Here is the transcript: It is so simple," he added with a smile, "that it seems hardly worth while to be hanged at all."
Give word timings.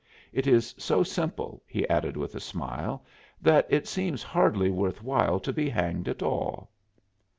It 0.33 0.47
is 0.47 0.73
so 0.79 1.03
simple," 1.03 1.61
he 1.67 1.87
added 1.87 2.17
with 2.17 2.33
a 2.33 2.39
smile, 2.39 3.05
"that 3.39 3.67
it 3.69 3.87
seems 3.87 4.23
hardly 4.23 4.71
worth 4.71 5.03
while 5.03 5.39
to 5.41 5.53
be 5.53 5.69
hanged 5.69 6.07
at 6.07 6.23
all." 6.23 6.71